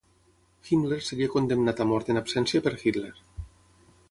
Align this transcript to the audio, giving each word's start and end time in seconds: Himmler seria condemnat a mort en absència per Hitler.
Himmler 0.69 0.97
seria 1.09 1.29
condemnat 1.35 1.83
a 1.85 1.87
mort 1.93 2.11
en 2.15 2.21
absència 2.23 2.63
per 2.69 2.75
Hitler. 2.81 3.15